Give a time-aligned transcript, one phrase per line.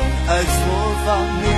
[0.00, 0.52] 爱错
[1.04, 1.08] 放
[1.42, 1.57] 你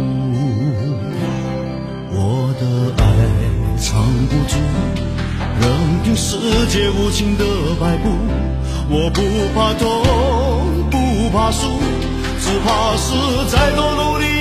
[3.91, 4.55] 藏不住，
[5.59, 5.69] 任
[6.01, 6.37] 凭世
[6.69, 7.43] 界无情的
[7.77, 8.07] 摆布。
[8.89, 9.21] 我不
[9.53, 9.85] 怕痛，
[10.89, 11.67] 不怕输，
[12.39, 13.11] 只怕是
[13.49, 14.40] 再多努力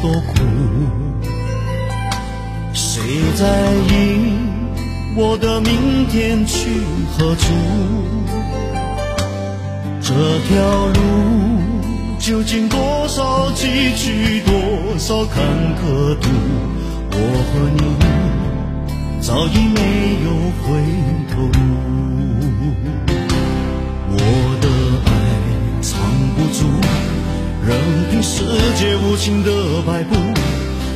[0.00, 0.34] 多苦？
[2.72, 3.02] 谁
[3.36, 4.32] 在意
[5.16, 6.68] 我的明天去
[7.16, 7.44] 何处？
[10.00, 10.14] 这
[10.48, 11.00] 条路
[12.18, 13.66] 究竟多少崎
[13.96, 15.44] 岖，多少坎
[15.76, 16.28] 坷途？
[17.10, 17.16] 我
[17.48, 17.80] 和你
[19.20, 19.78] 早已没
[29.08, 29.50] 无情的
[29.86, 30.14] 摆布。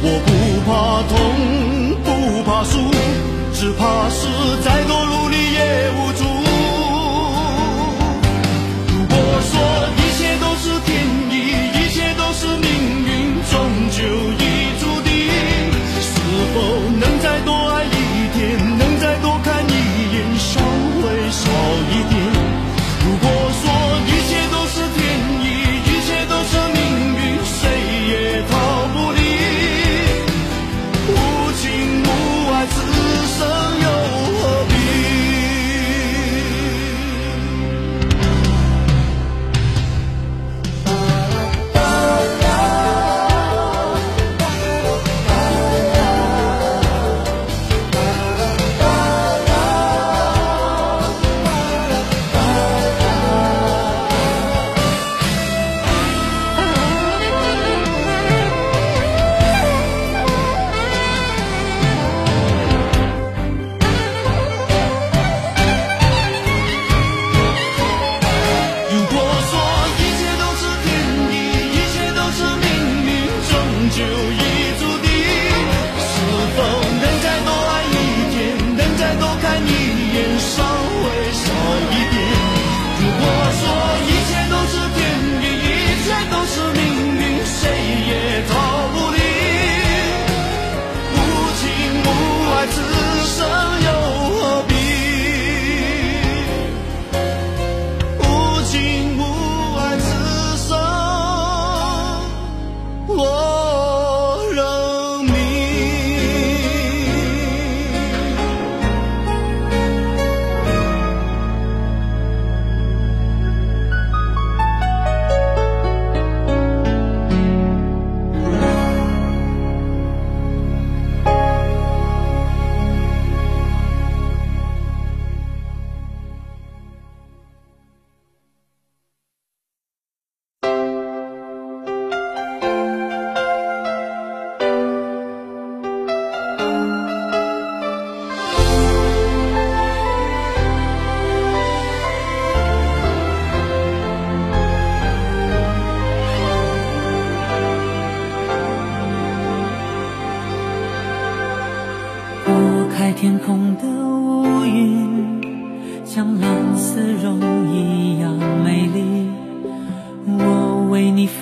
[0.04, 0.30] 我不
[0.68, 1.16] 怕痛，
[2.04, 2.78] 不怕输，
[3.54, 4.26] 只怕是
[4.62, 6.31] 再多努力也无助。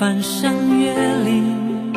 [0.01, 0.95] 翻山越
[1.25, 1.93] 岭，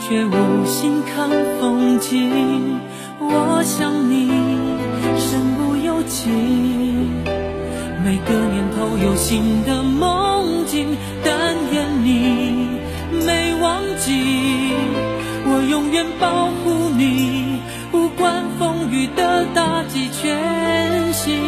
[0.00, 1.30] 却无心看
[1.60, 2.80] 风景。
[3.20, 4.28] 我想你
[5.16, 6.28] 身不由己，
[8.04, 10.88] 每个年头有新的梦境，
[11.22, 12.70] 但愿你
[13.24, 14.74] 没忘记，
[15.46, 17.60] 我永远保护你。
[17.92, 21.47] 不管风雨的打击，全心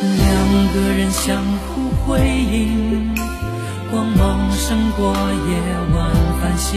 [0.00, 3.14] 两个人相互辉映，
[3.90, 5.12] 光芒胜过
[5.48, 5.50] 夜
[5.94, 5.96] 晚
[6.40, 6.68] 繁星。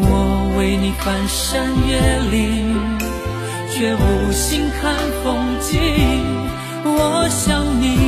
[0.00, 1.98] 我为你翻山越
[2.30, 2.76] 岭，
[3.70, 4.94] 却无心看
[5.24, 5.26] 风
[5.60, 5.70] 景。
[6.84, 8.07] 我想你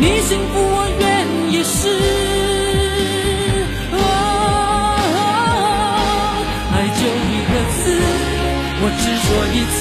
[0.00, 1.02] 你幸福，我愿
[1.50, 1.78] 一世。
[6.72, 7.80] 爱就一个字，
[8.80, 9.80] 我只说一次。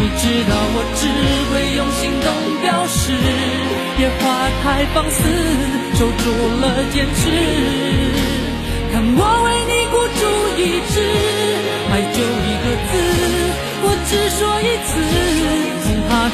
[0.00, 1.00] 你知道我只
[1.50, 2.26] 会用行动
[2.62, 3.00] 表示。
[3.98, 4.20] 野花
[4.62, 5.18] 太放肆，
[5.98, 6.22] 守住
[6.60, 7.20] 了坚持。
[8.92, 10.22] 看我为你孤注
[10.62, 10.94] 一掷，
[11.90, 12.92] 爱就一个字。
[13.80, 14.90] 我只说一次，